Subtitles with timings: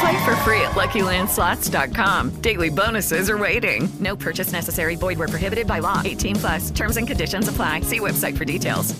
[0.00, 2.40] Play for free at LuckyLandSlots.com.
[2.40, 3.88] Daily bonuses are waiting.
[4.00, 4.96] No purchase necessary.
[4.96, 6.00] Void where prohibited by law.
[6.02, 6.70] 18 plus.
[6.70, 7.82] Terms and conditions apply.
[7.82, 8.94] See website for details.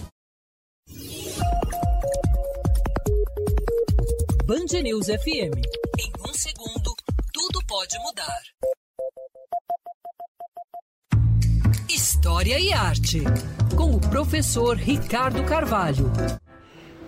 [4.46, 5.52] Band News FM.
[6.01, 6.95] Em um segundo,
[7.32, 8.43] tudo pode mudar.
[11.88, 13.23] História e Arte.
[13.76, 16.10] Com o professor Ricardo Carvalho.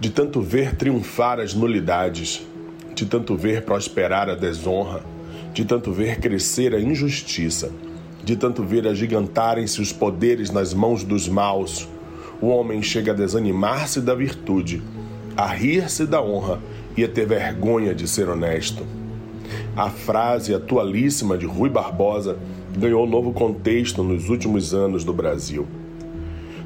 [0.00, 2.46] De tanto ver triunfar as nulidades,
[2.94, 5.02] de tanto ver prosperar a desonra,
[5.52, 7.70] de tanto ver crescer a injustiça,
[8.24, 11.88] de tanto ver agigantarem-se os poderes nas mãos dos maus,
[12.40, 14.82] o homem chega a desanimar-se da virtude,
[15.36, 16.60] a rir-se da honra
[16.96, 18.84] e a ter vergonha de ser honesto.
[19.76, 22.36] A frase atualíssima de Rui Barbosa
[22.76, 25.66] ganhou novo contexto nos últimos anos do Brasil.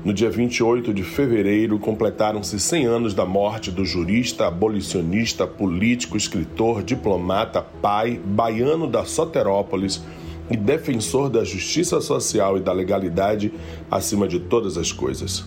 [0.06, 6.84] No dia 28 de fevereiro, completaram-se 100 anos da morte do jurista, abolicionista, político, escritor,
[6.84, 10.00] diplomata, pai, baiano da Soterópolis
[10.48, 13.52] e defensor da justiça social e da legalidade
[13.90, 15.44] acima de todas as coisas.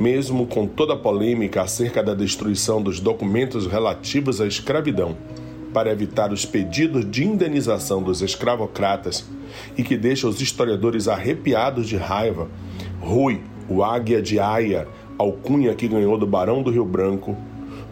[0.00, 5.16] Mesmo com toda a polêmica acerca da destruição dos documentos relativos à escravidão,
[5.72, 9.24] para evitar os pedidos de indenização dos escravocratas
[9.78, 12.48] e que deixa os historiadores arrepiados de raiva,
[13.00, 14.86] Rui, o Águia de Aia,
[15.18, 17.36] alcunha que ganhou do Barão do Rio Branco,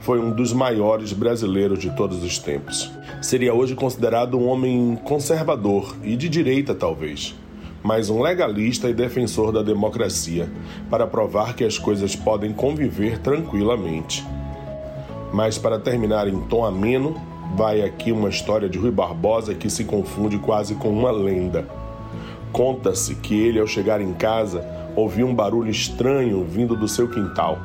[0.01, 2.91] foi um dos maiores brasileiros de todos os tempos.
[3.21, 7.35] Seria hoje considerado um homem conservador e de direita, talvez,
[7.83, 10.51] mas um legalista e defensor da democracia,
[10.91, 14.27] para provar que as coisas podem conviver tranquilamente.
[15.33, 17.17] Mas para terminar em tom ameno,
[17.55, 21.67] vai aqui uma história de Rui Barbosa que se confunde quase com uma lenda.
[22.53, 27.59] Conta-se que ele, ao chegar em casa, ouviu um barulho estranho vindo do seu quintal.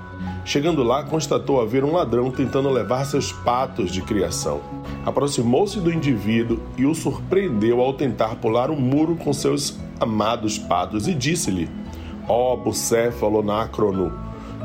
[0.45, 4.61] Chegando lá, constatou haver um ladrão tentando levar seus patos de criação.
[5.05, 11.07] Aproximou-se do indivíduo e o surpreendeu ao tentar pular um muro com seus amados patos
[11.07, 11.69] e disse-lhe:
[12.27, 14.13] Ó oh, bucéfalo nácrono,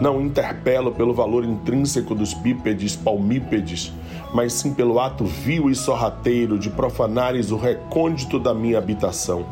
[0.00, 3.92] não interpelo pelo valor intrínseco dos bípedes palmípedes,
[4.32, 9.44] mas sim pelo ato vil e sorrateiro de profanares o recôndito da minha habitação,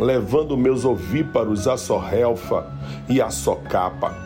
[0.00, 2.66] levando meus ovíparos à sorrelfa
[3.08, 4.16] e à socapa.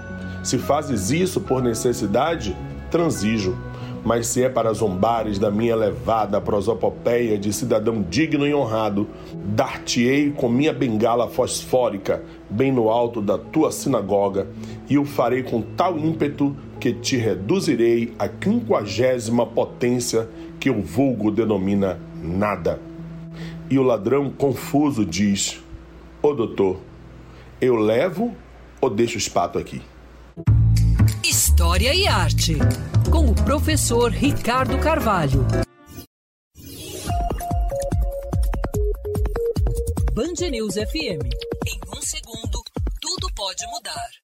[0.43, 2.57] Se fazes isso por necessidade,
[2.91, 3.57] transijo.
[4.05, 10.31] Mas se é para zombares da minha elevada prosopopeia de cidadão digno e honrado, dar-te-ei
[10.31, 14.47] com minha bengala fosfórica bem no alto da tua sinagoga,
[14.91, 20.29] e o farei com tal ímpeto que te reduzirei à quinquagésima potência
[20.61, 22.79] que o vulgo denomina nada.
[23.71, 25.64] E o ladrão confuso diz:
[26.25, 26.81] Ô doutor,
[27.61, 28.35] eu levo
[28.81, 29.83] ou deixo o espato aqui?
[31.23, 32.55] História e Arte,
[33.13, 35.47] com o professor Ricardo Carvalho.
[40.15, 41.21] Band News FM.
[41.67, 42.63] Em um segundo,
[43.03, 44.24] tudo pode mudar.